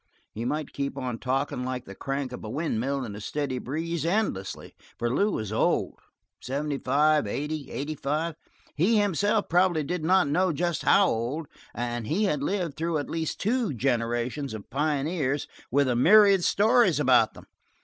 He 0.31 0.45
might 0.45 0.73
keep 0.73 0.97
on 0.97 1.19
talking 1.19 1.63
like 1.63 1.85
the 1.85 1.93
clank 1.93 2.31
of 2.31 2.43
a 2.43 2.49
windmill 2.49 3.05
in 3.05 3.15
a 3.15 3.21
steady 3.21 3.59
breeze, 3.59 4.03
endlessly. 4.03 4.73
For 4.97 5.13
Lew 5.13 5.29
was 5.29 5.53
old 5.53 5.99
seventy 6.41 6.79
five, 6.79 7.27
eighty, 7.27 7.69
eighty 7.69 7.93
five 7.93 8.33
he 8.73 8.97
himself 8.97 9.47
probably 9.47 9.83
did 9.83 10.03
not 10.03 10.27
know 10.27 10.53
just 10.53 10.81
how 10.81 11.07
old 11.07 11.47
and 11.75 12.07
he 12.07 12.23
had 12.23 12.41
lived 12.41 12.77
through 12.77 12.97
at 12.97 13.11
least 13.11 13.39
two 13.39 13.75
generations 13.75 14.55
of 14.55 14.71
pioneers 14.71 15.47
with 15.69 15.87
a 15.87 15.95
myriad 15.95 16.43
stories 16.43 16.99
about 16.99 17.35
them. 17.35 17.45